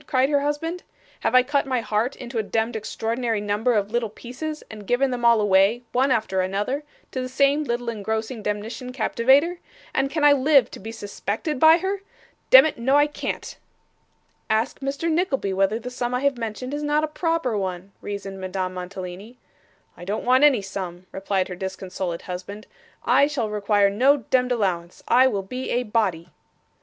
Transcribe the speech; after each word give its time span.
cried 0.07 0.29
her 0.31 0.39
husband. 0.41 0.81
'Have 1.19 1.35
I 1.35 1.43
cut 1.43 1.67
my 1.67 1.79
heart 1.81 2.15
into 2.15 2.39
a 2.39 2.43
demd 2.43 2.75
extraordinary 2.75 3.39
number 3.39 3.75
of 3.75 3.91
little 3.91 4.09
pieces, 4.09 4.63
and 4.67 4.87
given 4.87 5.11
them 5.11 5.23
all 5.23 5.39
away, 5.39 5.83
one 5.91 6.09
after 6.09 6.41
another, 6.41 6.83
to 7.11 7.21
the 7.21 7.29
same 7.29 7.63
little 7.65 7.87
engrossing 7.87 8.41
demnition 8.41 8.91
captivater, 8.93 9.59
and 9.93 10.09
can 10.09 10.23
I 10.23 10.33
live 10.33 10.71
to 10.71 10.79
be 10.79 10.91
suspected 10.91 11.59
by 11.59 11.77
her? 11.77 12.01
Demmit, 12.49 12.79
no 12.79 12.95
I 12.95 13.05
can't.' 13.05 13.55
'Ask 14.49 14.79
Mr. 14.79 15.07
Nickleby 15.07 15.53
whether 15.53 15.77
the 15.77 15.91
sum 15.91 16.15
I 16.15 16.21
have 16.21 16.35
mentioned 16.35 16.73
is 16.73 16.81
not 16.81 17.03
a 17.03 17.07
proper 17.07 17.55
one,' 17.55 17.91
reasoned 18.01 18.41
Madame 18.41 18.73
Mantalini. 18.73 19.37
'I 19.97 20.05
don't 20.05 20.25
want 20.25 20.43
any 20.43 20.63
sum,' 20.63 21.05
replied 21.11 21.47
her 21.47 21.55
disconsolate 21.55 22.23
husband; 22.23 22.65
'I 23.05 23.27
shall 23.27 23.51
require 23.51 23.91
no 23.91 24.17
demd 24.17 24.51
allowance. 24.51 25.03
I 25.07 25.27
will 25.27 25.43
be 25.43 25.69
a 25.69 25.83
body. 25.83 26.29